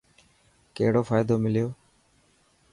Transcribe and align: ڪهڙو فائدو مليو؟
ڪهڙو 0.75 1.01
فائدو 1.09 1.35
مليو؟ 1.43 1.67